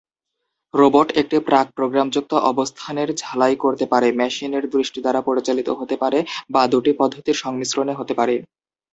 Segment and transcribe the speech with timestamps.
[0.73, 6.19] Robot একটি প্রাক-প্রোগ্রামযুক্ত অবস্থানের ঝালাই করতে পারে, মেশিনের দৃষ্টি দ্বারা পরিচালিত হতে পারে,
[6.49, 8.35] বা দুটি পদ্ধতির সংমিশ্রণে হতে পারে।